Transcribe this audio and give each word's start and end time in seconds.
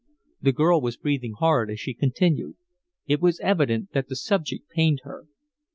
The 0.41 0.51
girl 0.51 0.81
was 0.81 0.97
breathing 0.97 1.33
hard 1.37 1.69
as 1.69 1.79
she 1.79 1.93
continued; 1.93 2.55
it 3.05 3.21
was 3.21 3.39
evident 3.41 3.91
that 3.91 4.07
the 4.09 4.15
subject 4.15 4.67
pained 4.71 5.01
her. 5.03 5.27